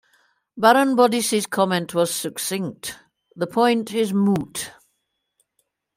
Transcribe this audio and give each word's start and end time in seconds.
Baron 0.57 0.95
Bodissey's 0.95 1.45
comment 1.45 1.93
was 1.93 2.11
succinct: 2.11 2.97
"The 3.35 3.45
point 3.45 3.93
is 3.93 4.11
moot". 4.15 4.71